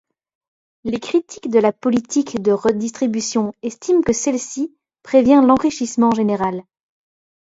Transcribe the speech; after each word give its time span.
Les 0.83 0.99
critiques 0.99 1.51
de 1.51 1.59
la 1.59 1.71
politique 1.71 2.41
de 2.41 2.51
redistribution 2.51 3.53
estiment 3.61 4.01
que 4.01 4.13
celle-ci 4.13 4.73
prévient 5.03 5.43
l'enrichissement 5.45 6.09
général. 6.09 6.63